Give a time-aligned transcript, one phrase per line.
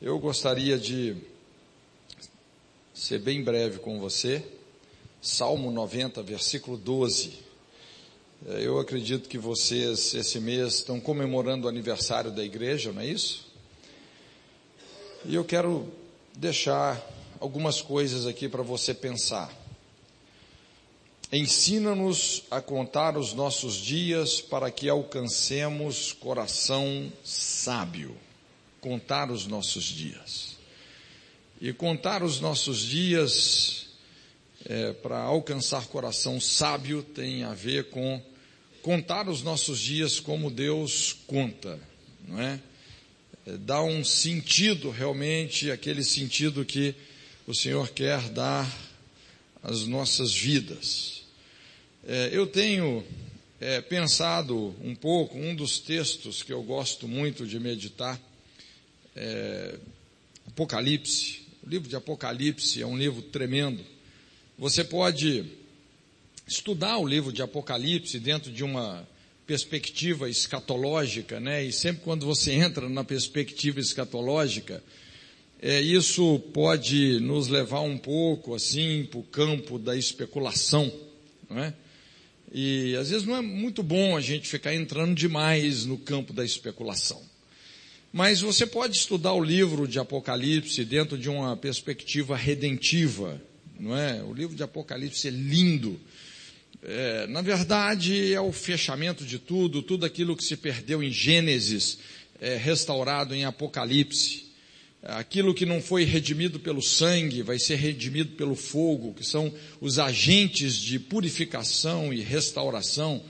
[0.00, 1.16] Eu gostaria de
[2.94, 4.44] ser bem breve com você.
[5.20, 7.32] Salmo 90, versículo 12.
[8.46, 13.06] É, eu acredito que vocês, esse mês, estão comemorando o aniversário da igreja, não é
[13.06, 13.48] isso?
[15.24, 15.92] E eu quero
[16.32, 17.04] deixar
[17.40, 19.52] algumas coisas aqui para você pensar.
[21.32, 28.16] Ensina-nos a contar os nossos dias para que alcancemos coração sábio.
[28.80, 30.56] Contar os nossos dias.
[31.60, 33.86] E contar os nossos dias
[34.64, 38.22] é, para alcançar coração sábio tem a ver com
[38.82, 41.78] contar os nossos dias como Deus conta,
[42.26, 42.60] não é?
[43.46, 46.94] é dá um sentido realmente, aquele sentido que
[47.46, 48.70] o Senhor quer dar
[49.62, 51.22] às nossas vidas.
[52.06, 53.04] É, eu tenho
[53.60, 58.20] é, pensado um pouco, um dos textos que eu gosto muito de meditar,
[59.18, 59.74] é,
[60.46, 61.42] Apocalipse.
[61.66, 63.84] O livro de Apocalipse é um livro tremendo.
[64.56, 65.44] Você pode
[66.46, 69.06] estudar o livro de Apocalipse dentro de uma
[69.46, 71.64] perspectiva escatológica, né?
[71.64, 74.82] E sempre quando você entra na perspectiva escatológica,
[75.60, 80.92] é, isso pode nos levar um pouco assim para o campo da especulação,
[81.50, 81.74] não é?
[82.52, 86.44] E às vezes não é muito bom a gente ficar entrando demais no campo da
[86.44, 87.27] especulação.
[88.12, 93.40] Mas você pode estudar o livro de Apocalipse dentro de uma perspectiva redentiva,
[93.78, 94.22] não é?
[94.22, 96.00] O livro de Apocalipse é lindo.
[96.82, 101.98] É, na verdade, é o fechamento de tudo, tudo aquilo que se perdeu em Gênesis,
[102.40, 104.46] é restaurado em Apocalipse.
[105.02, 109.98] Aquilo que não foi redimido pelo sangue vai ser redimido pelo fogo, que são os
[109.98, 113.22] agentes de purificação e restauração.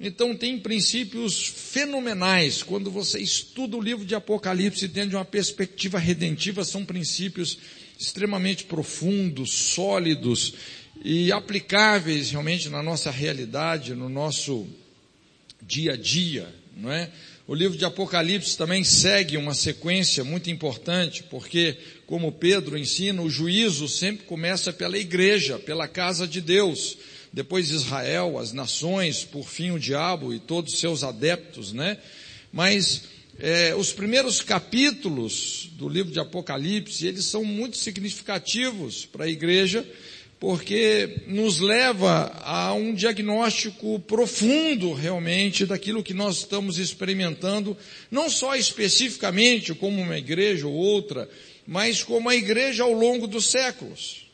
[0.00, 2.62] Então tem princípios fenomenais.
[2.62, 7.58] Quando você estuda o livro de Apocalipse dentro de uma perspectiva redentiva, são princípios
[7.98, 10.54] extremamente profundos, sólidos
[11.04, 14.68] e aplicáveis realmente na nossa realidade, no nosso
[15.60, 17.10] dia a dia, não é?
[17.46, 23.30] O livro de Apocalipse também segue uma sequência muito importante, porque, como Pedro ensina, o
[23.30, 26.98] juízo sempre começa pela igreja, pela casa de Deus,
[27.32, 31.98] depois Israel, as nações, por fim o diabo e todos os seus adeptos, né?
[32.52, 33.02] Mas
[33.38, 39.86] é, os primeiros capítulos do livro de Apocalipse, eles são muito significativos para a igreja,
[40.40, 47.76] porque nos leva a um diagnóstico profundo realmente daquilo que nós estamos experimentando,
[48.10, 51.28] não só especificamente como uma igreja ou outra,
[51.66, 54.26] mas como a igreja ao longo dos séculos.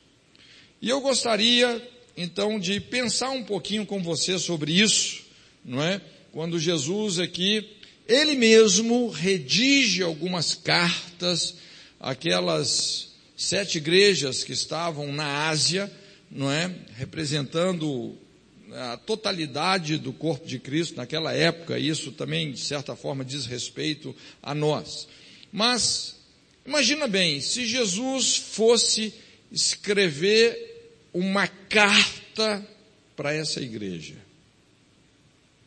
[0.80, 1.82] E eu gostaria
[2.16, 5.22] então de pensar um pouquinho com você sobre isso,
[5.64, 6.00] não é?
[6.32, 7.68] Quando Jesus aqui,
[8.08, 11.54] ele mesmo redige algumas cartas,
[11.98, 15.90] aquelas sete igrejas que estavam na Ásia,
[16.30, 16.74] não é?
[16.96, 18.16] Representando
[18.72, 24.14] a totalidade do corpo de Cristo naquela época, isso também, de certa forma, diz respeito
[24.42, 25.06] a nós.
[25.52, 26.16] Mas,
[26.66, 29.14] imagina bem, se Jesus fosse
[29.52, 30.73] escrever
[31.14, 32.66] uma carta
[33.14, 34.16] para essa igreja,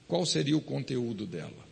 [0.05, 1.65] qual seria o conteúdo dela?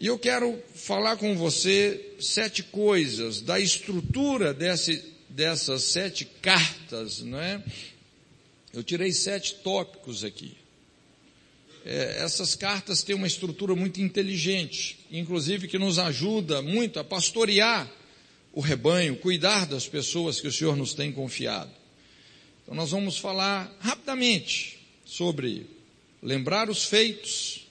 [0.00, 7.38] E eu quero falar com você sete coisas da estrutura desse, dessas sete cartas, não
[7.38, 7.62] é?
[8.72, 10.56] Eu tirei sete tópicos aqui.
[11.84, 17.90] É, essas cartas têm uma estrutura muito inteligente, inclusive que nos ajuda muito a pastorear
[18.54, 21.70] o rebanho, cuidar das pessoas que o Senhor nos tem confiado.
[22.62, 25.66] Então nós vamos falar rapidamente sobre
[26.22, 27.66] lembrar os feitos,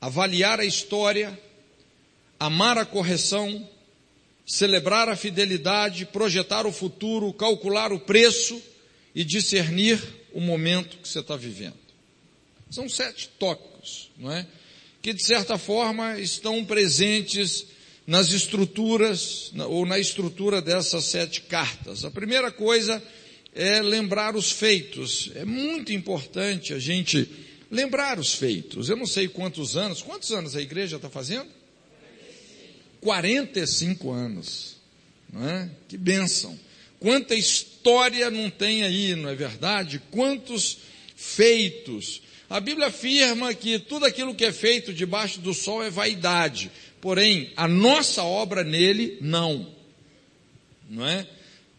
[0.00, 1.38] avaliar a história,
[2.38, 3.68] amar a correção,
[4.44, 8.60] celebrar a fidelidade, projetar o futuro, calcular o preço
[9.14, 10.02] e discernir
[10.32, 11.78] o momento que você está vivendo.
[12.68, 14.46] São sete tópicos, não é?
[15.00, 17.66] Que de certa forma estão presentes
[18.06, 22.04] nas estruturas, ou na estrutura dessas sete cartas.
[22.04, 23.02] A primeira coisa
[23.54, 25.30] é lembrar os feitos.
[25.34, 27.28] É muito importante a gente
[27.70, 28.88] lembrar os feitos.
[28.88, 31.48] Eu não sei quantos anos, quantos anos a igreja está fazendo?
[33.00, 34.76] 45 anos.
[35.32, 35.70] Não é?
[35.88, 36.58] Que bênção.
[37.00, 40.00] Quanta história não tem aí, não é verdade?
[40.10, 40.78] Quantos
[41.16, 42.22] feitos.
[42.48, 46.70] A Bíblia afirma que tudo aquilo que é feito debaixo do sol é vaidade.
[47.02, 49.68] Porém, a nossa obra nele, não.
[50.88, 51.26] Não é?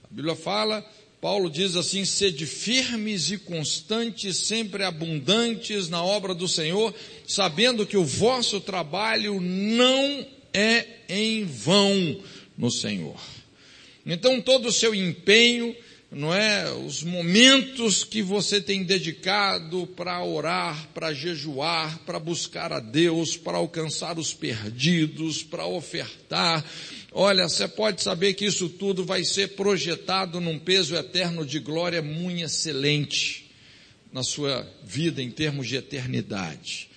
[0.03, 0.87] A Bíblia fala
[1.23, 6.93] Paulo diz assim: sede firmes e constantes, sempre abundantes na obra do Senhor,
[7.25, 12.21] sabendo que o vosso trabalho não é em vão
[12.57, 13.15] no Senhor.
[14.05, 15.73] Então todo o seu empenho,
[16.13, 22.79] não é, os momentos que você tem dedicado para orar, para jejuar, para buscar a
[22.79, 26.63] Deus, para alcançar os perdidos, para ofertar,
[27.11, 32.01] olha, você pode saber que isso tudo vai ser projetado num peso eterno de glória
[32.01, 33.51] muito excelente
[34.11, 36.89] na sua vida em termos de eternidade.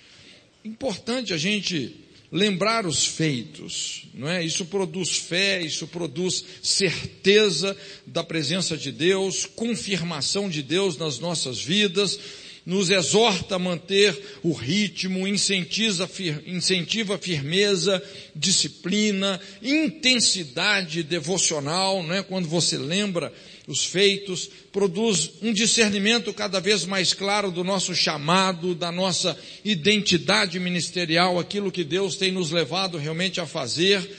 [0.63, 4.43] Importante a gente lembrar os feitos, não é?
[4.43, 7.75] Isso produz fé, isso produz certeza
[8.05, 12.19] da presença de Deus, confirmação de Deus nas nossas vidas,
[12.65, 16.09] nos exorta a manter o ritmo, incentiva,
[16.45, 18.03] incentiva firmeza,
[18.35, 22.21] disciplina, intensidade devocional, não é?
[22.21, 23.31] Quando você lembra
[23.67, 30.57] os feitos, produz um discernimento cada vez mais claro do nosso chamado, da nossa identidade
[30.57, 34.09] ministerial, aquilo que Deus tem nos levado realmente a fazer,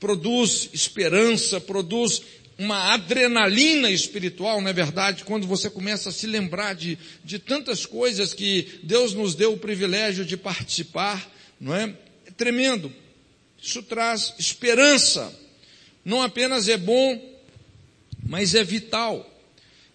[0.00, 2.22] produz esperança, produz
[2.58, 5.24] uma adrenalina espiritual, não é verdade?
[5.24, 9.58] Quando você começa a se lembrar de, de tantas coisas que Deus nos deu o
[9.58, 11.30] privilégio de participar,
[11.60, 11.94] não é?
[12.26, 12.90] É tremendo.
[13.60, 15.34] Isso traz esperança.
[16.04, 17.33] Não apenas é bom
[18.26, 19.30] mas é vital.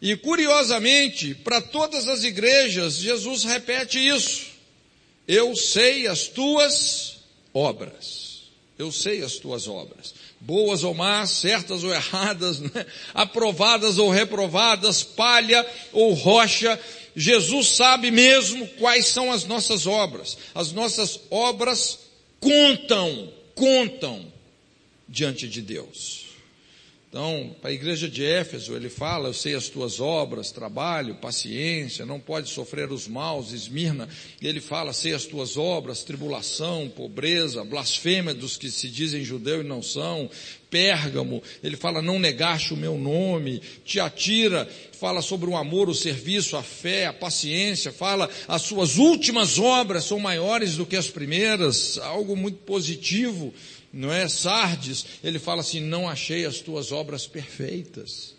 [0.01, 4.47] E curiosamente, para todas as igrejas, Jesus repete isso.
[5.27, 7.17] Eu sei as tuas
[7.53, 8.43] obras.
[8.77, 10.13] Eu sei as tuas obras.
[10.39, 12.85] Boas ou más, certas ou erradas, né?
[13.13, 16.79] aprovadas ou reprovadas, palha ou rocha.
[17.13, 20.37] Jesus sabe mesmo quais são as nossas obras.
[20.55, 21.99] As nossas obras
[22.39, 24.31] contam, contam
[25.09, 26.28] diante de Deus.
[27.09, 32.06] Então, para a igreja de Éfeso, ele fala, eu sei as tuas obras, trabalho, paciência,
[32.06, 34.07] não pode sofrer os maus, Esmirna,
[34.39, 39.63] ele fala, sei as tuas obras, tribulação, pobreza, blasfêmia dos que se dizem judeu e
[39.63, 40.29] não são,
[40.69, 45.95] Pérgamo, ele fala, não negaste o meu nome, te atira, fala sobre o amor, o
[45.95, 51.07] serviço, a fé, a paciência, fala, as suas últimas obras são maiores do que as
[51.07, 53.51] primeiras, algo muito positivo,
[53.91, 54.27] não é?
[54.27, 58.36] Sardes, ele fala assim: não achei as tuas obras perfeitas.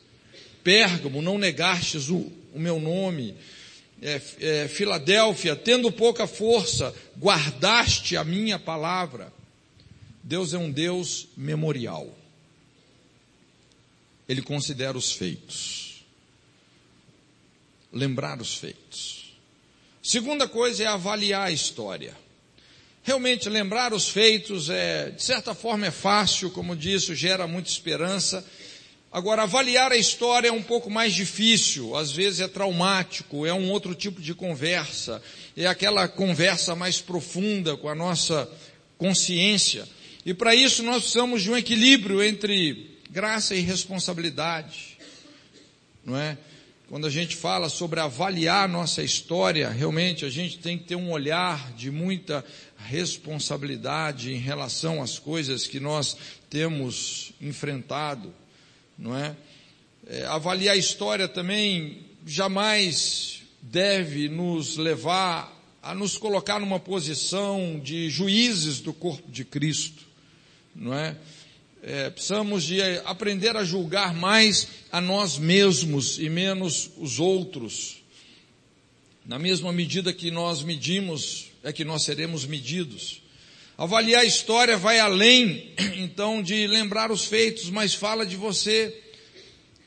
[0.63, 3.35] Pérgamo, não negastes o, o meu nome.
[4.03, 9.33] É, é, Filadélfia, tendo pouca força, guardaste a minha palavra.
[10.23, 12.17] Deus é um Deus memorial.
[14.29, 16.05] Ele considera os feitos.
[17.93, 19.35] Lembrar os feitos.
[20.03, 22.17] Segunda coisa é avaliar a história.
[23.11, 28.47] Realmente lembrar os feitos é, de certa forma é fácil, como disse, gera muita esperança.
[29.11, 33.69] Agora, avaliar a história é um pouco mais difícil, às vezes é traumático, é um
[33.69, 35.21] outro tipo de conversa,
[35.57, 38.49] é aquela conversa mais profunda com a nossa
[38.97, 39.89] consciência.
[40.25, 44.97] E para isso nós precisamos de um equilíbrio entre graça e responsabilidade,
[46.05, 46.39] não é?
[46.91, 51.13] Quando a gente fala sobre avaliar nossa história, realmente a gente tem que ter um
[51.13, 52.45] olhar de muita
[52.87, 56.17] responsabilidade em relação às coisas que nós
[56.49, 58.33] temos enfrentado,
[58.99, 59.37] não é?
[60.07, 68.11] é avaliar a história também jamais deve nos levar a nos colocar numa posição de
[68.11, 70.05] juízes do corpo de Cristo,
[70.75, 71.17] não é?
[71.83, 72.11] é?
[72.11, 78.03] precisamos de aprender a julgar mais a nós mesmos e menos os outros.
[79.25, 83.23] Na mesma medida que nós medimos é que nós seremos medidos.
[83.77, 88.95] Avaliar a história vai além, então, de lembrar os feitos, mas fala de você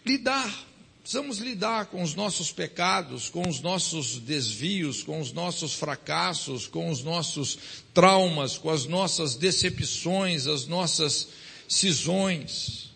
[0.05, 0.67] lidar.
[1.01, 6.89] Precisamos lidar com os nossos pecados, com os nossos desvios, com os nossos fracassos, com
[6.89, 7.57] os nossos
[7.93, 11.27] traumas, com as nossas decepções, as nossas
[11.67, 12.91] cisões.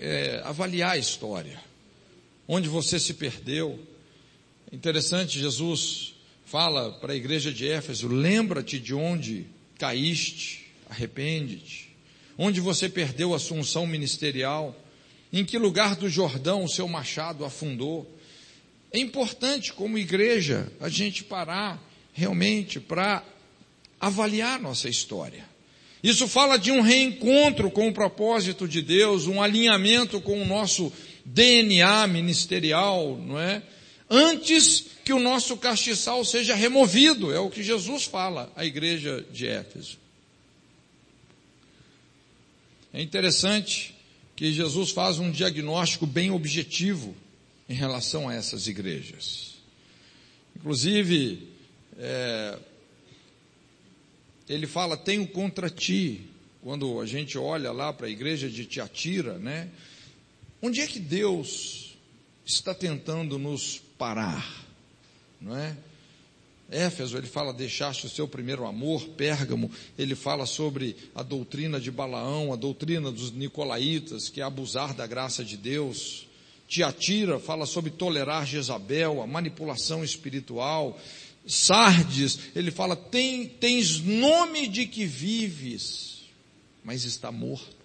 [0.00, 1.58] É, avaliar a história.
[2.46, 3.80] Onde você se perdeu.
[4.70, 6.12] Interessante, Jesus
[6.52, 9.46] fala para a igreja de Éfeso: lembra-te de onde
[9.78, 11.96] caíste, arrepende-te,
[12.36, 14.76] onde você perdeu a assunção ministerial,
[15.32, 18.06] em que lugar do Jordão o seu machado afundou.
[18.92, 21.82] É importante, como igreja, a gente parar
[22.12, 23.24] realmente para
[23.98, 25.48] avaliar nossa história.
[26.02, 30.92] Isso fala de um reencontro com o propósito de Deus, um alinhamento com o nosso
[31.24, 33.62] DNA ministerial, não é?
[34.14, 39.46] Antes que o nosso castiçal seja removido, é o que Jesus fala à igreja de
[39.46, 39.96] Éfeso.
[42.92, 43.94] É interessante
[44.36, 47.16] que Jesus faz um diagnóstico bem objetivo
[47.66, 49.54] em relação a essas igrejas.
[50.56, 51.48] Inclusive,
[51.96, 52.58] é,
[54.46, 56.26] ele fala: Tenho contra ti
[56.62, 59.70] quando a gente olha lá para a igreja de Tiatira, né?
[60.60, 61.96] Onde é que Deus
[62.44, 64.44] está tentando nos parar,
[65.40, 65.76] não é?
[66.68, 69.06] Éfeso, ele fala, deixaste o seu primeiro amor.
[69.10, 74.92] Pérgamo, ele fala sobre a doutrina de Balaão, a doutrina dos nicolaítas, que é abusar
[74.92, 76.26] da graça de Deus.
[76.66, 80.98] Tiatira fala sobre tolerar Jezabel, a manipulação espiritual.
[81.46, 86.22] Sardes, ele fala, Tem, tens nome de que vives,
[86.82, 87.81] mas está morto.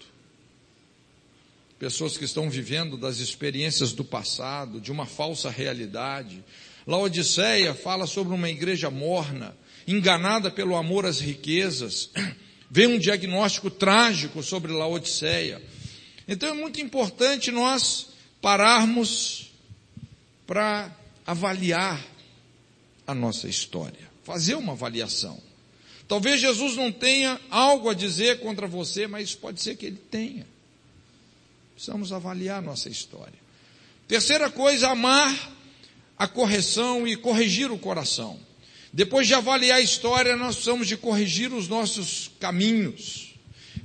[1.80, 6.44] Pessoas que estão vivendo das experiências do passado, de uma falsa realidade,
[6.88, 9.56] Laodiceia fala sobre uma igreja morna,
[9.88, 12.10] enganada pelo amor às riquezas.
[12.72, 15.62] Vem um diagnóstico trágico sobre Laodiceia.
[16.28, 18.08] Então é muito importante nós
[18.42, 19.52] pararmos
[20.48, 20.92] para
[21.26, 22.04] avaliar
[23.06, 25.40] a nossa história, fazer uma avaliação.
[26.08, 30.48] Talvez Jesus não tenha algo a dizer contra você, mas pode ser que ele tenha.
[31.78, 33.38] Precisamos avaliar nossa história.
[34.08, 35.56] Terceira coisa, amar
[36.18, 38.40] a correção e corrigir o coração.
[38.92, 43.36] Depois de avaliar a história, nós precisamos de corrigir os nossos caminhos.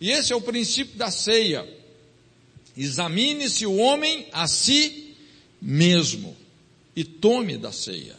[0.01, 1.69] E esse é o princípio da ceia.
[2.75, 5.15] Examine-se o homem a si
[5.61, 6.35] mesmo
[6.97, 8.17] e tome da ceia.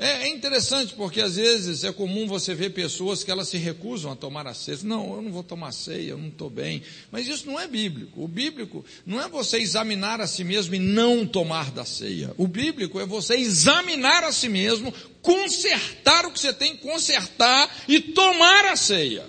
[0.00, 4.12] É, é, interessante porque às vezes é comum você ver pessoas que elas se recusam
[4.12, 4.78] a tomar a ceia.
[4.84, 6.84] Não, eu não vou tomar ceia, eu não estou bem.
[7.10, 8.22] Mas isso não é bíblico.
[8.22, 12.32] O bíblico não é você examinar a si mesmo e não tomar da ceia.
[12.36, 17.68] O bíblico é você examinar a si mesmo, consertar o que você tem que consertar
[17.88, 19.26] e tomar a ceia.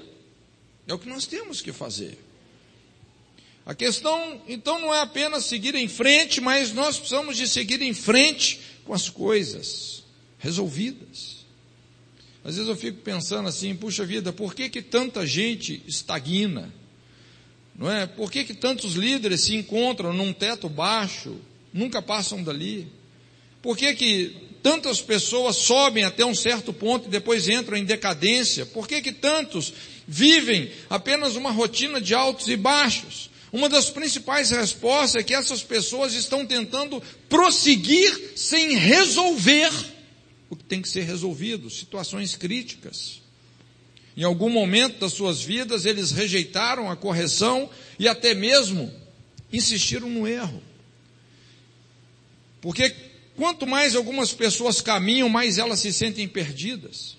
[0.87, 2.15] É o que nós temos que fazer.
[3.65, 7.93] A questão, então, não é apenas seguir em frente, mas nós precisamos de seguir em
[7.93, 9.98] frente com as coisas
[10.39, 11.45] resolvidas.
[12.43, 16.73] Às vezes eu fico pensando assim, puxa vida, por que que tanta gente estagna?
[17.75, 18.07] Não é?
[18.07, 21.35] Por que que tantos líderes se encontram num teto baixo,
[21.73, 22.87] nunca passam dali?
[23.61, 28.65] Por que que tantas pessoas sobem até um certo ponto e depois entram em decadência?
[28.65, 29.73] Por que que tantos
[30.07, 33.29] vivem apenas uma rotina de altos e baixos?
[33.51, 39.71] Uma das principais respostas é que essas pessoas estão tentando prosseguir sem resolver
[40.49, 43.21] o que tem que ser resolvido, situações críticas.
[44.17, 48.91] Em algum momento das suas vidas, eles rejeitaram a correção e até mesmo
[49.51, 50.61] insistiram no erro.
[52.61, 52.93] Porque
[53.35, 57.17] quanto mais algumas pessoas caminham, mais elas se sentem perdidas.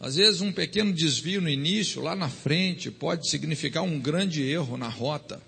[0.00, 4.76] Às vezes, um pequeno desvio no início, lá na frente, pode significar um grande erro
[4.76, 5.40] na rota.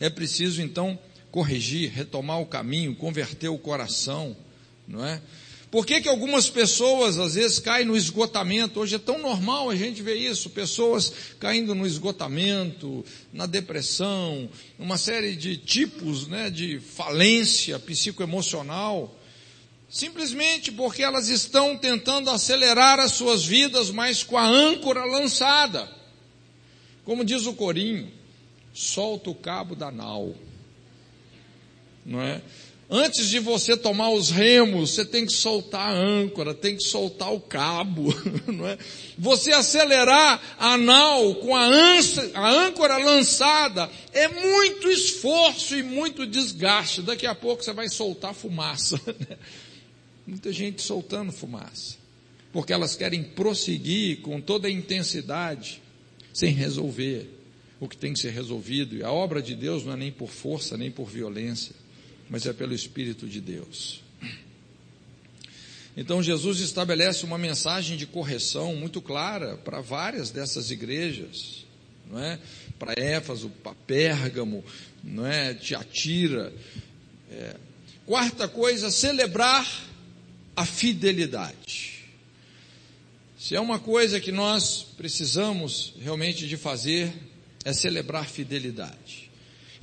[0.00, 0.98] É preciso então
[1.30, 4.36] corrigir, retomar o caminho, converter o coração,
[4.88, 5.22] não é?
[5.72, 8.78] Por que, que algumas pessoas às vezes caem no esgotamento?
[8.78, 11.10] Hoje é tão normal a gente ver isso, pessoas
[11.40, 13.02] caindo no esgotamento,
[13.32, 19.18] na depressão, uma série de tipos né, de falência psicoemocional,
[19.88, 25.90] simplesmente porque elas estão tentando acelerar as suas vidas, mas com a âncora lançada.
[27.02, 28.12] Como diz o Corinho,
[28.74, 30.34] solta o cabo da nau.
[32.04, 32.42] Não é?
[32.94, 37.32] Antes de você tomar os remos, você tem que soltar a âncora, tem que soltar
[37.32, 38.14] o cabo,
[38.46, 38.76] não é?
[39.16, 46.26] Você acelerar a nau com a, ânsia, a âncora lançada é muito esforço e muito
[46.26, 47.00] desgaste.
[47.00, 49.00] Daqui a pouco você vai soltar fumaça.
[49.22, 49.38] Né?
[50.26, 51.96] Muita gente soltando fumaça,
[52.52, 55.82] porque elas querem prosseguir com toda a intensidade,
[56.32, 57.28] sem resolver
[57.80, 58.96] o que tem que ser resolvido.
[58.96, 61.74] E a obra de Deus não é nem por força, nem por violência
[62.32, 64.00] mas é pelo Espírito de Deus.
[65.94, 71.66] Então Jesus estabelece uma mensagem de correção muito clara para várias dessas igrejas,
[72.10, 72.38] não é?
[72.78, 74.64] Para Éfaso, para Pérgamo,
[75.04, 75.52] não é?
[75.52, 76.50] Tiatira.
[77.30, 77.56] É.
[78.06, 79.68] Quarta coisa, celebrar
[80.56, 82.06] a fidelidade.
[83.38, 87.12] Se é uma coisa que nós precisamos realmente de fazer,
[87.62, 89.31] é celebrar fidelidade.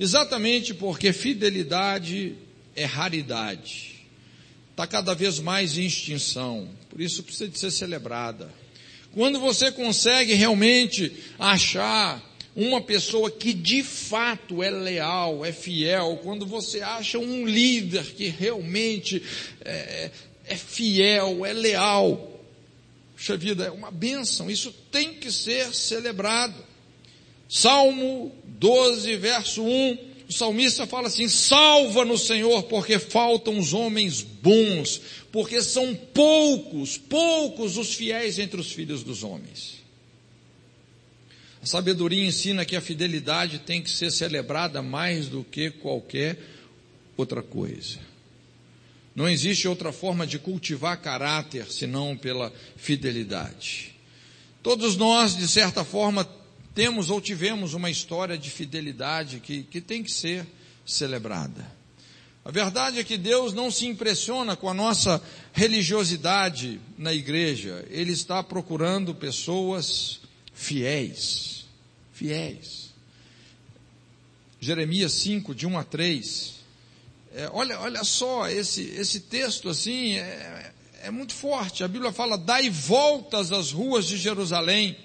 [0.00, 2.34] Exatamente porque fidelidade
[2.74, 3.96] é raridade.
[4.70, 6.70] Está cada vez mais em extinção.
[6.88, 8.50] Por isso precisa de ser celebrada.
[9.12, 12.24] Quando você consegue realmente achar
[12.56, 18.28] uma pessoa que de fato é leal, é fiel, quando você acha um líder que
[18.28, 19.22] realmente
[19.62, 20.10] é,
[20.46, 22.40] é fiel, é leal,
[23.14, 26.70] puxa vida, é uma bênção, isso tem que ser celebrado.
[27.50, 29.98] Salmo 12, verso 1,
[30.28, 35.00] o salmista fala assim: salva no Senhor, porque faltam os homens bons,
[35.32, 39.80] porque são poucos, poucos os fiéis entre os filhos dos homens.
[41.62, 46.38] A sabedoria ensina que a fidelidade tem que ser celebrada mais do que qualquer
[47.16, 47.98] outra coisa.
[49.16, 53.94] Não existe outra forma de cultivar caráter senão pela fidelidade.
[54.62, 56.24] Todos nós, de certa forma,
[56.74, 60.46] temos ou tivemos uma história de fidelidade que, que tem que ser
[60.86, 61.80] celebrada.
[62.44, 65.22] A verdade é que Deus não se impressiona com a nossa
[65.52, 67.84] religiosidade na igreja.
[67.90, 70.20] Ele está procurando pessoas
[70.54, 71.66] fiéis.
[72.12, 72.90] Fiéis.
[74.58, 76.54] Jeremias 5, de 1 a 3.
[77.34, 80.72] É, olha, olha só, esse, esse texto assim é,
[81.02, 81.84] é muito forte.
[81.84, 84.96] A Bíblia fala: dai voltas às ruas de Jerusalém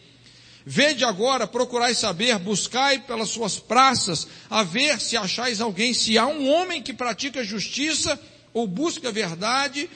[0.65, 6.25] Vede agora, procurai saber, buscai pelas suas praças, a ver se achais alguém, se há
[6.25, 8.19] um homem que pratica justiça
[8.51, 9.87] ou busca verdade,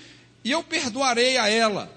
[0.44, 1.92] e eu perdoarei a ela.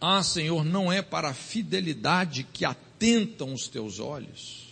[0.00, 4.70] Ah, Senhor, não é para a fidelidade que atentam os teus olhos.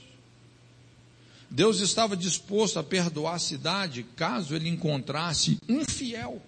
[1.51, 6.41] Deus estava disposto a perdoar a cidade caso ele encontrasse um fiel.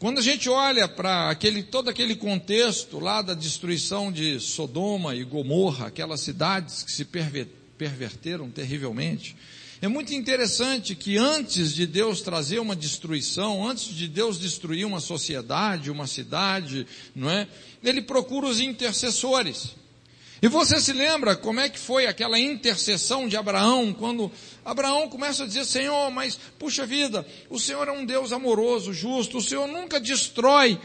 [0.00, 5.22] Quando a gente olha para aquele, todo aquele contexto lá da destruição de Sodoma e
[5.24, 9.36] Gomorra, aquelas cidades que se perverteram terrivelmente,
[9.82, 15.00] é muito interessante que antes de Deus trazer uma destruição, antes de Deus destruir uma
[15.00, 17.46] sociedade, uma cidade, não é?
[17.84, 19.74] Ele procura os intercessores.
[20.42, 24.32] E você se lembra como é que foi aquela intercessão de Abraão, quando
[24.64, 29.38] Abraão começa a dizer, Senhor, mas puxa vida, o Senhor é um Deus amoroso, justo,
[29.38, 30.78] o Senhor nunca destrói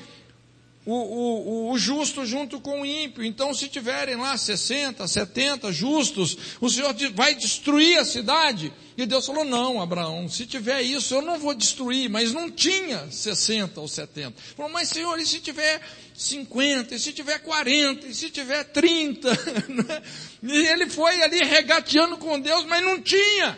[0.86, 3.24] o, o, o, justo junto com o ímpio.
[3.24, 8.72] Então, se tiverem lá 60, 70 justos, o Senhor vai destruir a cidade.
[8.96, 12.08] E Deus falou: Não, Abraão, se tiver isso, eu não vou destruir.
[12.08, 14.40] Mas não tinha 60 ou 70.
[14.56, 15.82] Falou: Mas Senhor, e se tiver
[16.14, 19.36] 50, e se tiver 40, e se tiver 30?
[19.68, 20.02] Né?
[20.44, 23.58] e ele foi ali regateando com Deus, mas não tinha.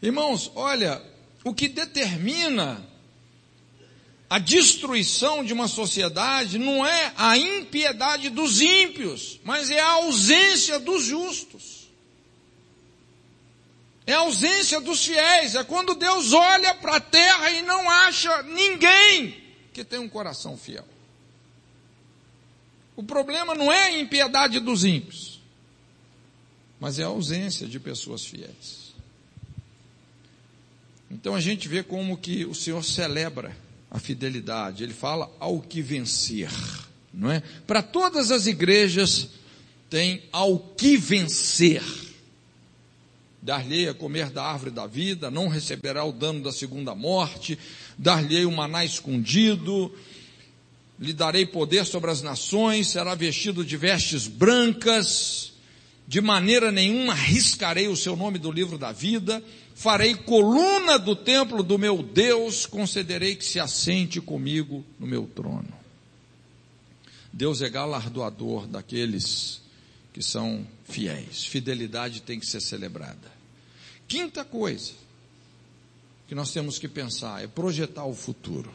[0.00, 1.02] Irmãos, olha,
[1.44, 2.87] o que determina
[4.30, 10.78] a destruição de uma sociedade não é a impiedade dos ímpios, mas é a ausência
[10.78, 11.88] dos justos.
[14.06, 15.54] É a ausência dos fiéis.
[15.54, 20.58] É quando Deus olha para a terra e não acha ninguém que tem um coração
[20.58, 20.86] fiel.
[22.94, 25.40] O problema não é a impiedade dos ímpios,
[26.80, 28.92] mas é a ausência de pessoas fiéis.
[31.10, 33.56] Então a gente vê como que o Senhor celebra
[33.90, 36.50] a fidelidade, ele fala ao que vencer,
[37.12, 37.42] não é?
[37.66, 39.28] Para todas as igrejas
[39.88, 41.82] tem ao que vencer.
[43.40, 47.58] Dar-lhe a comer da árvore da vida, não receberá o dano da segunda morte,
[47.96, 49.94] dar-lhe o maná escondido,
[50.98, 55.52] lhe darei poder sobre as nações, será vestido de vestes brancas,
[56.08, 59.44] de maneira nenhuma riscarei o seu nome do livro da vida,
[59.74, 65.68] farei coluna do templo do meu Deus, concederei que se assente comigo no meu trono.
[67.30, 69.60] Deus é galardoador daqueles
[70.14, 71.44] que são fiéis.
[71.44, 73.30] Fidelidade tem que ser celebrada.
[74.08, 74.94] Quinta coisa
[76.26, 78.72] que nós temos que pensar é projetar o futuro.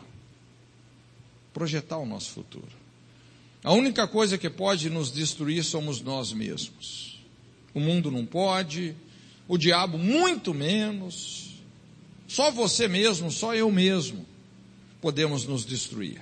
[1.52, 2.84] Projetar o nosso futuro.
[3.63, 7.12] A única coisa que pode nos destruir somos nós mesmos.
[7.74, 8.96] O mundo não pode,
[9.48, 11.62] o diabo muito menos.
[12.28, 14.26] Só você mesmo, só eu mesmo
[15.02, 16.22] podemos nos destruir.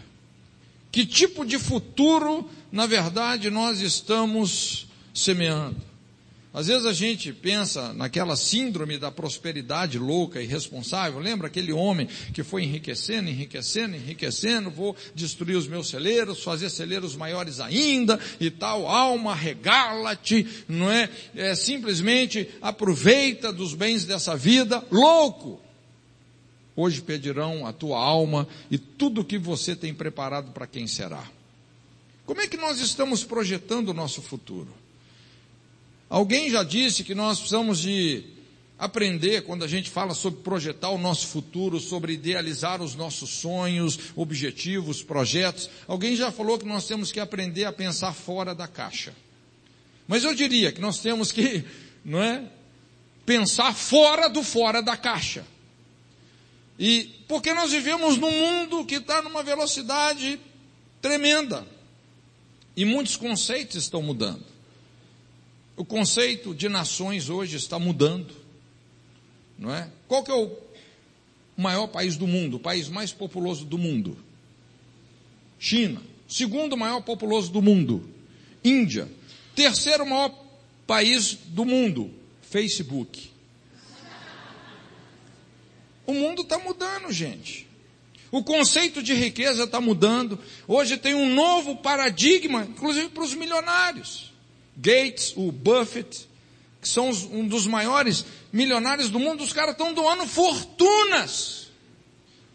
[0.91, 5.90] Que tipo de futuro, na verdade, nós estamos semeando?
[6.53, 11.17] Às vezes a gente pensa naquela síndrome da prosperidade louca e irresponsável.
[11.17, 17.15] Lembra aquele homem que foi enriquecendo, enriquecendo, enriquecendo, vou destruir os meus celeiros, fazer celeiros
[17.15, 18.85] maiores ainda e tal.
[18.85, 21.09] Alma, regala-te, não é?
[21.33, 21.55] é?
[21.55, 24.83] Simplesmente aproveita dos bens dessa vida.
[24.91, 25.61] Louco!
[26.75, 31.23] Hoje pedirão a tua alma e tudo o que você tem preparado para quem será.
[32.25, 34.80] Como é que nós estamos projetando o nosso futuro?
[36.11, 38.25] Alguém já disse que nós precisamos de
[38.77, 43.97] aprender quando a gente fala sobre projetar o nosso futuro, sobre idealizar os nossos sonhos,
[44.13, 45.69] objetivos, projetos.
[45.87, 49.15] Alguém já falou que nós temos que aprender a pensar fora da caixa.
[50.05, 51.63] Mas eu diria que nós temos que,
[52.03, 52.43] não é,
[53.25, 55.45] pensar fora do fora da caixa.
[56.77, 60.37] E porque nós vivemos num mundo que está numa velocidade
[61.01, 61.65] tremenda.
[62.75, 64.50] E muitos conceitos estão mudando.
[65.81, 68.35] O conceito de nações hoje está mudando,
[69.57, 69.89] não é?
[70.07, 70.55] Qual que é o
[71.57, 74.15] maior país do mundo, o país mais populoso do mundo?
[75.57, 75.99] China.
[76.27, 78.07] segundo maior populoso do mundo,
[78.63, 79.09] Índia,
[79.55, 80.31] terceiro maior
[80.85, 82.11] país do mundo,
[82.43, 83.31] Facebook.
[86.05, 87.67] O mundo está mudando, gente.
[88.29, 90.37] O conceito de riqueza está mudando.
[90.67, 94.30] Hoje tem um novo paradigma, inclusive para os milionários.
[94.77, 96.27] Gates, o Buffett,
[96.81, 101.67] que são um dos maiores milionários do mundo, os caras estão doando fortunas.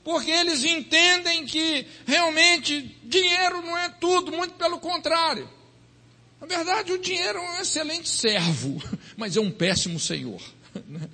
[0.03, 5.49] Porque eles entendem que realmente dinheiro não é tudo, muito pelo contrário.
[6.41, 8.81] Na verdade, o dinheiro é um excelente servo,
[9.17, 10.41] mas é um péssimo senhor.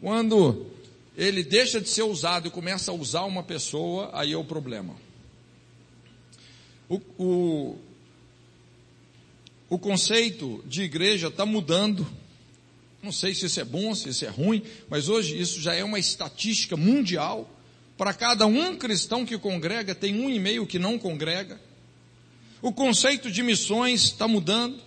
[0.00, 0.66] Quando
[1.16, 4.96] ele deixa de ser usado e começa a usar uma pessoa, aí é o problema.
[6.88, 7.78] O, o,
[9.72, 12.06] o conceito de igreja está mudando.
[13.02, 15.82] Não sei se isso é bom, se isso é ruim, mas hoje isso já é
[15.82, 17.50] uma estatística mundial.
[17.96, 21.58] Para cada um cristão que congrega, tem um e meio que não congrega.
[22.60, 24.78] O conceito de missões está mudando.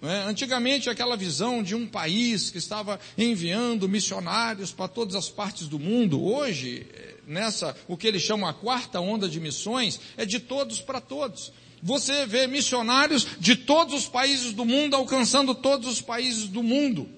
[0.00, 0.22] É?
[0.22, 5.78] Antigamente, aquela visão de um país que estava enviando missionários para todas as partes do
[5.78, 6.86] mundo, hoje,
[7.26, 11.52] nessa, o que eles chamam a quarta onda de missões, é de todos para todos.
[11.82, 17.08] Você vê missionários de todos os países do mundo alcançando todos os países do mundo.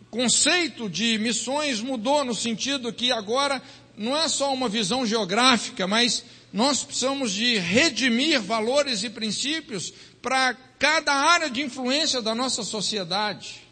[0.00, 3.62] O conceito de missões mudou no sentido que agora
[3.96, 10.54] não é só uma visão geográfica, mas nós precisamos de redimir valores e princípios para
[10.78, 13.62] cada área de influência da nossa sociedade.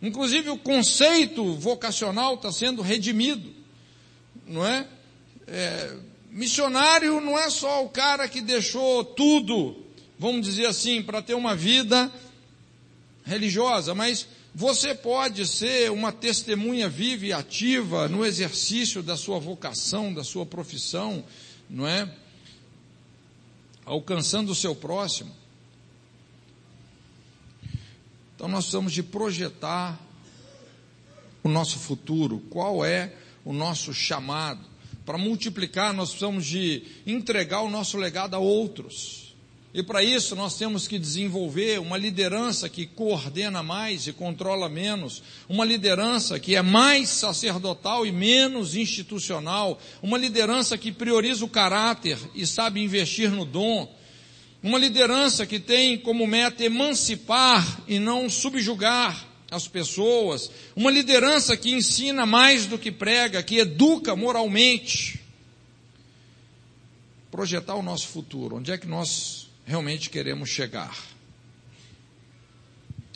[0.00, 3.54] Inclusive o conceito vocacional está sendo redimido,
[4.46, 4.86] não é?
[5.46, 5.96] é?
[6.32, 9.76] Missionário não é só o cara que deixou tudo,
[10.18, 12.10] vamos dizer assim, para ter uma vida
[13.22, 20.12] religiosa, mas você pode ser uma testemunha viva e ativa no exercício da sua vocação,
[20.12, 21.22] da sua profissão,
[21.68, 22.10] não é?
[23.84, 25.30] Alcançando o seu próximo.
[28.34, 30.00] Então nós precisamos de projetar
[31.42, 33.14] o nosso futuro, qual é
[33.44, 34.71] o nosso chamado.
[35.04, 39.22] Para multiplicar, nós precisamos de entregar o nosso legado a outros.
[39.74, 45.22] E para isso nós temos que desenvolver uma liderança que coordena mais e controla menos,
[45.48, 52.18] uma liderança que é mais sacerdotal e menos institucional, uma liderança que prioriza o caráter
[52.34, 53.90] e sabe investir no dom,
[54.62, 60.50] uma liderança que tem como meta emancipar e não subjugar as pessoas.
[60.74, 65.20] Uma liderança que ensina mais do que prega, que educa moralmente.
[67.30, 68.56] Projetar o nosso futuro.
[68.56, 70.96] Onde é que nós realmente queremos chegar?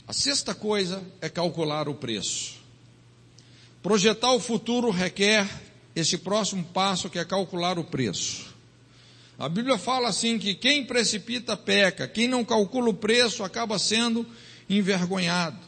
[0.07, 2.55] A sexta coisa é calcular o preço.
[3.83, 5.49] Projetar o futuro requer
[5.95, 8.55] esse próximo passo que é calcular o preço.
[9.39, 14.27] A Bíblia fala assim que quem precipita peca, quem não calcula o preço acaba sendo
[14.69, 15.59] envergonhado.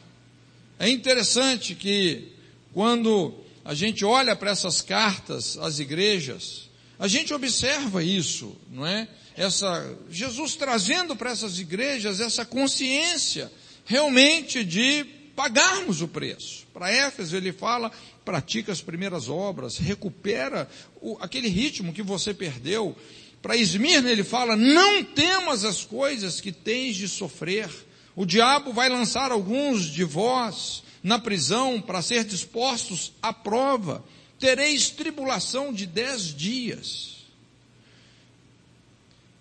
[0.79, 2.29] É interessante que
[2.73, 3.33] quando
[3.65, 9.07] a gente olha para essas cartas às igrejas, a gente observa isso, não é?
[9.35, 13.51] Essa Jesus trazendo para essas igrejas essa consciência
[13.83, 15.03] realmente de
[15.35, 16.65] pagarmos o preço.
[16.73, 17.91] Para Éfeso ele fala:
[18.23, 20.69] pratica as primeiras obras, recupera
[21.01, 22.95] o, aquele ritmo que você perdeu.
[23.41, 27.69] Para Esmirna ele fala: não temas as coisas que tens de sofrer.
[28.19, 34.03] O diabo vai lançar alguns de vós na prisão para ser dispostos à prova.
[34.37, 37.19] Tereis tribulação de dez dias.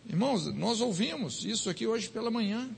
[0.08, 2.70] Irmãos, nós ouvimos isso aqui hoje pela manhã.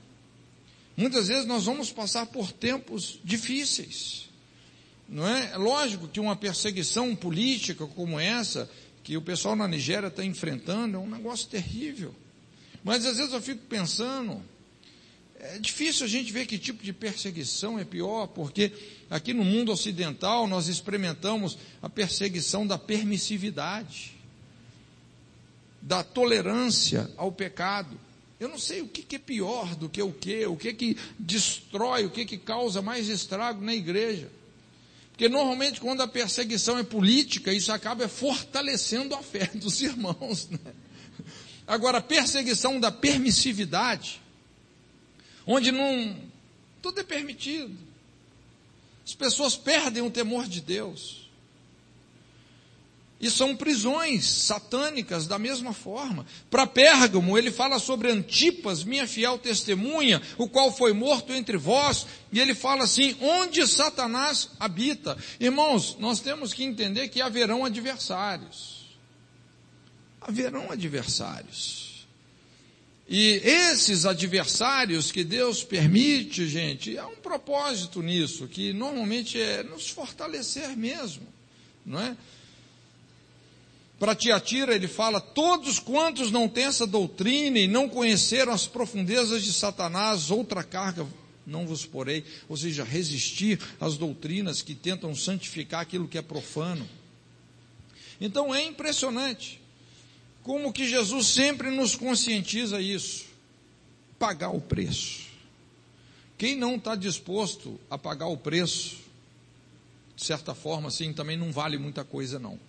[0.97, 4.27] Muitas vezes nós vamos passar por tempos difíceis.
[5.07, 5.51] Não é?
[5.51, 8.67] é lógico que uma perseguição política como essa,
[9.03, 12.11] que o pessoal na Nigéria está enfrentando é um negócio terrível.
[12.83, 14.41] Mas às vezes eu fico pensando,
[15.43, 18.71] é difícil a gente ver que tipo de perseguição é pior, porque
[19.09, 24.13] aqui no mundo ocidental nós experimentamos a perseguição da permissividade,
[25.81, 27.99] da tolerância ao pecado.
[28.39, 32.05] Eu não sei o que, é pior do que o que, o que que destrói,
[32.05, 34.29] o que que causa mais estrago na igreja.
[35.11, 40.49] Porque normalmente quando a perseguição é política, isso acaba fortalecendo a fé dos irmãos.
[40.49, 40.59] Né?
[41.65, 44.21] Agora, a perseguição da permissividade,
[45.51, 46.15] onde não
[46.81, 47.77] tudo é permitido.
[49.05, 51.29] As pessoas perdem o temor de Deus.
[53.19, 56.25] E são prisões satânicas da mesma forma.
[56.49, 62.07] Para Pérgamo, ele fala sobre Antipas, minha fiel testemunha, o qual foi morto entre vós,
[62.31, 65.15] e ele fala assim: onde Satanás habita.
[65.39, 68.97] Irmãos, nós temos que entender que haverão adversários.
[70.19, 71.90] haverão adversários.
[73.13, 79.89] E esses adversários que Deus permite, gente, há um propósito nisso, que normalmente é nos
[79.89, 81.27] fortalecer mesmo,
[81.85, 82.15] não é?
[83.99, 89.43] Para Tiatira ele fala: todos quantos não têm essa doutrina e não conheceram as profundezas
[89.43, 91.05] de Satanás, outra carga
[91.45, 96.87] não vos porei, ou seja, resistir às doutrinas que tentam santificar aquilo que é profano.
[98.21, 99.60] Então é impressionante
[100.43, 103.25] como que Jesus sempre nos conscientiza isso,
[104.17, 105.29] pagar o preço.
[106.37, 108.97] Quem não está disposto a pagar o preço,
[110.15, 112.59] de certa forma, assim, também não vale muita coisa não.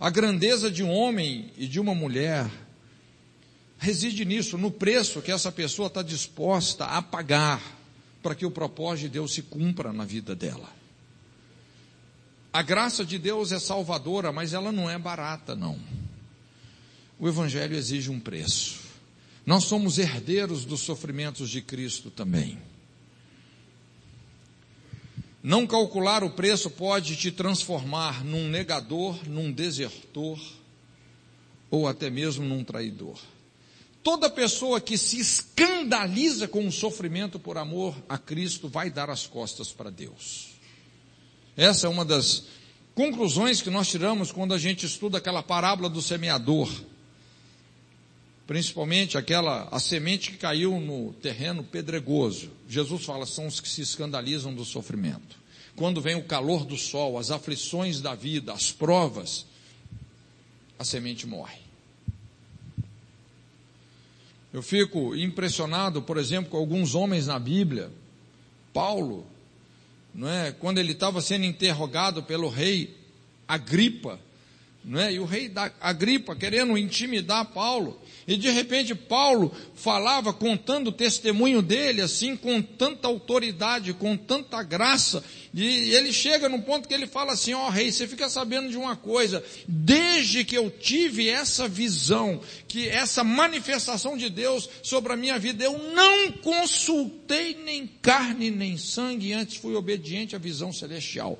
[0.00, 2.50] A grandeza de um homem e de uma mulher
[3.78, 7.62] reside nisso, no preço que essa pessoa está disposta a pagar
[8.22, 10.68] para que o propósito de Deus se cumpra na vida dela.
[12.52, 15.78] A graça de Deus é salvadora, mas ela não é barata, não.
[17.18, 18.80] O Evangelho exige um preço.
[19.44, 22.58] Nós somos herdeiros dos sofrimentos de Cristo também.
[25.42, 30.38] Não calcular o preço pode te transformar num negador, num desertor
[31.70, 33.18] ou até mesmo num traidor.
[34.02, 39.26] Toda pessoa que se escandaliza com o sofrimento por amor a Cristo vai dar as
[39.26, 40.50] costas para Deus.
[41.56, 42.44] Essa é uma das
[42.94, 46.70] conclusões que nós tiramos quando a gente estuda aquela parábola do semeador.
[48.48, 52.50] Principalmente aquela, a semente que caiu no terreno pedregoso.
[52.66, 55.36] Jesus fala, são os que se escandalizam do sofrimento.
[55.76, 59.44] Quando vem o calor do sol, as aflições da vida, as provas,
[60.78, 61.58] a semente morre.
[64.50, 67.92] Eu fico impressionado, por exemplo, com alguns homens na Bíblia.
[68.72, 69.26] Paulo,
[70.14, 70.52] não é?
[70.52, 72.96] Quando ele estava sendo interrogado pelo rei
[73.46, 74.18] Agripa,
[74.88, 75.12] não é?
[75.12, 80.92] E o rei da Agripa querendo intimidar Paulo, e de repente Paulo falava contando o
[80.92, 85.22] testemunho dele, assim, com tanta autoridade, com tanta graça.
[85.52, 88.70] E ele chega no ponto que ele fala assim: Ó oh, rei, você fica sabendo
[88.70, 89.44] de uma coisa.
[89.66, 95.64] Desde que eu tive essa visão, que essa manifestação de Deus sobre a minha vida,
[95.64, 101.38] eu não consultei nem carne nem sangue, antes fui obediente à visão celestial.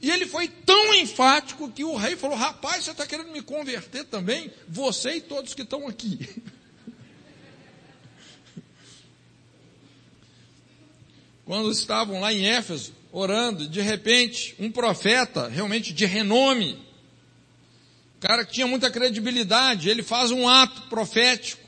[0.00, 4.04] E ele foi tão enfático que o rei falou: Rapaz, você está querendo me converter
[4.04, 4.50] também?
[4.68, 6.18] Você e todos que estão aqui.
[11.44, 16.84] Quando estavam lá em Éfeso, orando, de repente, um profeta, realmente de renome,
[18.20, 21.64] cara que tinha muita credibilidade, ele faz um ato profético.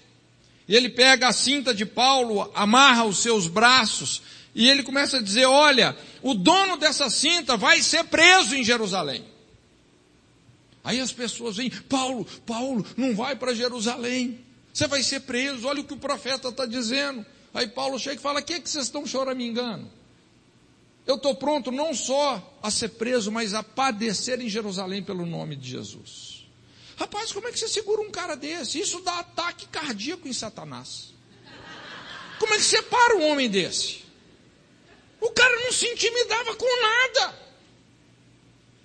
[0.66, 4.20] E ele pega a cinta de Paulo, amarra os seus braços,
[4.58, 9.24] e ele começa a dizer: Olha, o dono dessa cinta vai ser preso em Jerusalém.
[10.82, 14.44] Aí as pessoas vêm: Paulo, Paulo, não vai para Jerusalém.
[14.74, 15.68] Você vai ser preso.
[15.68, 17.24] Olha o que o profeta está dizendo.
[17.54, 19.88] Aí Paulo chega e fala: O que, é que vocês estão choramingando?
[21.06, 25.54] Eu estou pronto não só a ser preso, mas a padecer em Jerusalém pelo nome
[25.54, 26.48] de Jesus.
[26.96, 28.80] Rapaz, como é que você segura um cara desse?
[28.80, 31.14] Isso dá ataque cardíaco em Satanás.
[32.40, 34.07] Como é que você para um homem desse?
[35.20, 37.38] O cara não se intimidava com nada.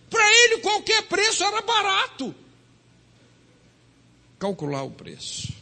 [0.10, 2.34] Para ele, qualquer preço era barato.
[4.40, 5.54] Calcular o preço.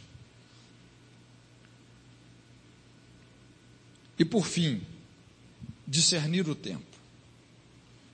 [4.18, 4.82] E por fim,
[5.86, 6.84] discernir o tempo.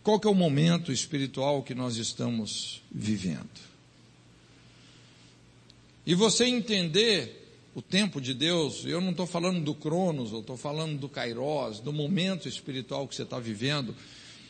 [0.03, 3.69] Qual que é o momento espiritual que nós estamos vivendo?
[6.07, 7.38] E você entender
[7.79, 11.79] o tempo de Deus, eu não estou falando do Cronos, eu estou falando do Kairos,
[11.79, 13.95] do momento espiritual que você está vivendo.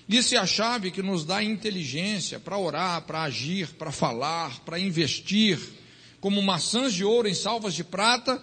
[0.09, 4.81] Isso é a chave que nos dá inteligência para orar, para agir, para falar, para
[4.81, 5.61] investir.
[6.23, 8.43] Como maçãs de ouro em salvas de prata,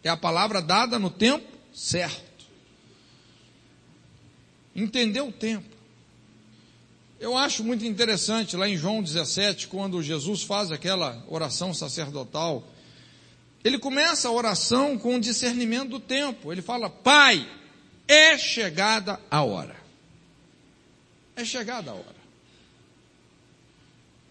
[0.00, 2.44] é a palavra dada no tempo certo.
[4.76, 5.76] Entender o tempo.
[7.18, 12.64] Eu acho muito interessante lá em João 17, quando Jesus faz aquela oração sacerdotal
[13.62, 16.50] ele começa a oração com o discernimento do tempo.
[16.50, 17.46] Ele fala: Pai,
[18.08, 19.76] é chegada a hora.
[21.36, 22.20] É chegada a hora.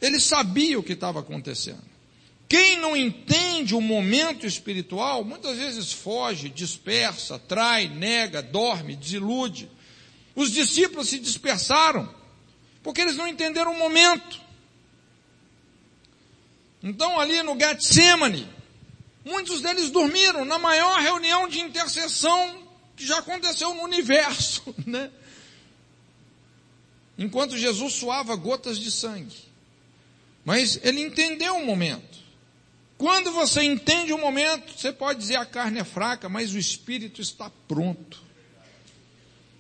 [0.02, 1.90] Ele sabia o que estava acontecendo.
[2.48, 9.70] Quem não entende o momento espiritual, muitas vezes foge, dispersa, trai, nega, dorme, desilude.
[10.36, 12.12] Os discípulos se dispersaram,
[12.82, 14.42] porque eles não entenderam o momento.
[16.82, 18.48] Então, ali no Getsemane,
[19.30, 25.12] Muitos deles dormiram na maior reunião de intercessão que já aconteceu no universo, né?
[27.16, 29.38] Enquanto Jesus suava gotas de sangue.
[30.44, 32.18] Mas ele entendeu o momento.
[32.98, 37.22] Quando você entende o momento, você pode dizer a carne é fraca, mas o espírito
[37.22, 38.24] está pronto.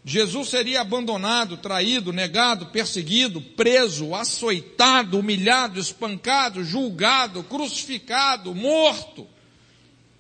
[0.04, 9.28] Jesus seria abandonado, traído, negado, perseguido, preso, açoitado, humilhado, espancado, julgado, crucificado, morto.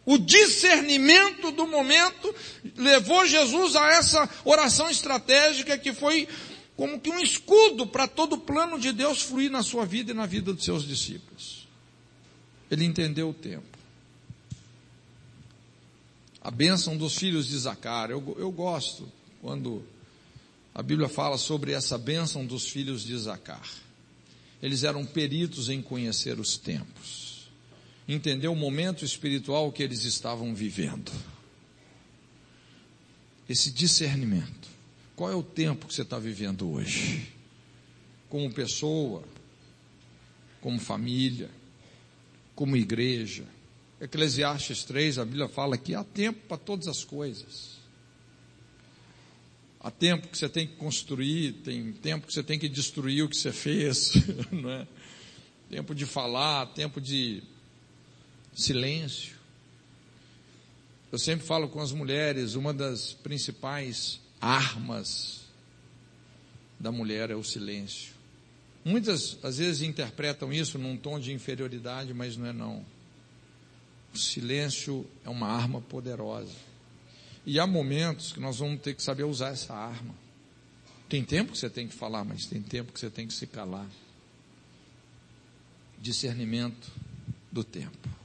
[0.09, 2.35] O discernimento do momento
[2.75, 6.27] levou Jesus a essa oração estratégica que foi
[6.75, 10.15] como que um escudo para todo o plano de Deus fluir na sua vida e
[10.15, 11.67] na vida dos seus discípulos.
[12.71, 13.77] Ele entendeu o tempo.
[16.41, 19.07] A bênção dos filhos de Zacar, eu, eu gosto
[19.43, 19.83] quando
[20.73, 23.69] a Bíblia fala sobre essa bênção dos filhos de Zacar.
[24.59, 27.28] Eles eram peritos em conhecer os tempos,
[28.13, 31.11] entender o momento espiritual que eles estavam vivendo.
[33.47, 34.67] Esse discernimento.
[35.15, 37.27] Qual é o tempo que você está vivendo hoje?
[38.27, 39.23] Como pessoa,
[40.61, 41.49] como família,
[42.55, 43.43] como igreja.
[44.01, 47.77] Eclesiastes 3, a Bíblia fala que há tempo para todas as coisas.
[49.79, 53.29] Há tempo que você tem que construir, tem tempo que você tem que destruir o
[53.29, 54.13] que você fez,
[54.51, 54.87] não é?
[55.69, 57.43] Tempo de falar, tempo de
[58.59, 59.37] silêncio.
[61.11, 65.41] Eu sempre falo com as mulheres, uma das principais armas
[66.79, 68.13] da mulher é o silêncio.
[68.85, 72.85] Muitas, às vezes, interpretam isso num tom de inferioridade, mas não é não.
[74.13, 76.55] O silêncio é uma arma poderosa.
[77.45, 80.13] E há momentos que nós vamos ter que saber usar essa arma.
[81.07, 83.47] Tem tempo que você tem que falar, mas tem tempo que você tem que se
[83.47, 83.89] calar.
[85.99, 86.91] Discernimento
[87.51, 88.18] do tempo.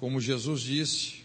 [0.00, 1.16] Como Jesus disse,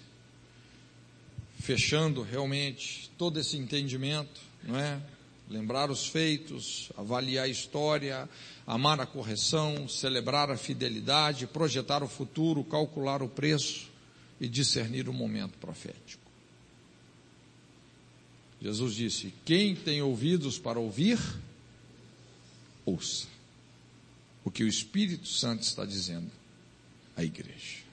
[1.62, 5.02] fechando realmente todo esse entendimento, não é?
[5.50, 8.28] Lembrar os feitos, avaliar a história,
[8.68, 13.90] amar a correção, celebrar a fidelidade, projetar o futuro, calcular o preço
[14.42, 16.30] e discernir o momento profético.
[18.62, 21.18] Jesus disse: Quem tem ouvidos para ouvir,
[22.86, 23.28] ouça
[24.44, 26.30] o que o Espírito Santo está dizendo
[27.16, 27.85] à igreja.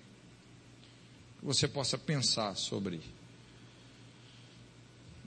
[1.42, 3.02] Que você possa pensar sobre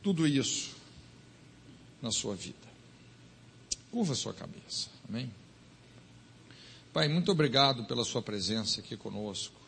[0.02, 0.74] tudo isso
[2.02, 2.56] na sua vida.
[3.92, 4.88] Curva sua cabeça.
[5.08, 5.30] Amém?
[6.94, 9.66] Pai, muito obrigado pela sua presença aqui conosco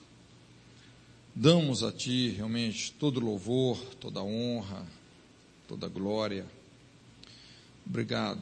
[1.39, 4.83] damos a Ti realmente todo louvor, toda honra,
[5.67, 6.47] toda glória.
[7.85, 8.41] Obrigado.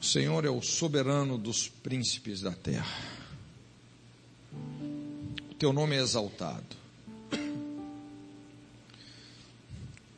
[0.00, 3.21] O Senhor é o soberano dos príncipes da terra.
[5.62, 6.74] Teu nome é exaltado.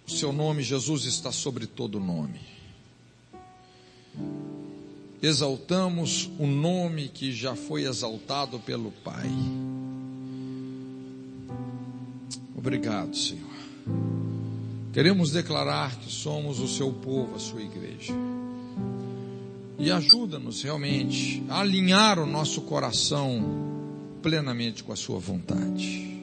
[0.07, 2.40] O Seu nome, Jesus, está sobre todo nome.
[5.22, 9.28] Exaltamos o nome que já foi exaltado pelo Pai
[12.57, 13.44] Obrigado, Senhor.
[14.94, 18.14] Queremos declarar que somos o seu povo, a sua igreja.
[19.78, 23.73] E ajuda-nos realmente a alinhar o nosso coração
[24.24, 26.18] plenamente com a sua vontade.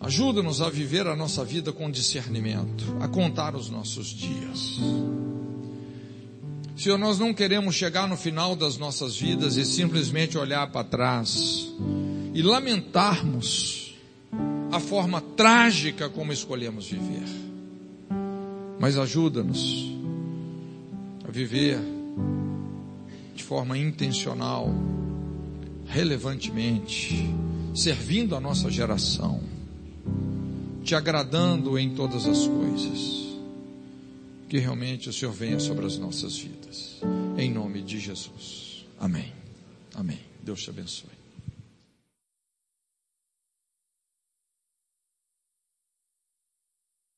[0.00, 4.78] Ajuda-nos a viver a nossa vida com discernimento, a contar os nossos dias.
[6.74, 11.70] Senhor, nós não queremos chegar no final das nossas vidas e simplesmente olhar para trás
[12.32, 13.94] e lamentarmos
[14.72, 17.28] a forma trágica como escolhemos viver.
[18.78, 19.92] Mas ajuda-nos
[21.28, 21.78] a viver
[23.34, 24.70] de forma intencional,
[25.90, 27.28] relevantemente,
[27.74, 29.42] servindo a nossa geração,
[30.82, 33.20] te agradando em todas as coisas.
[34.48, 37.00] Que realmente o Senhor venha sobre as nossas vidas.
[37.38, 38.84] Em nome de Jesus.
[38.98, 39.32] Amém.
[39.94, 40.18] Amém.
[40.42, 41.19] Deus te abençoe.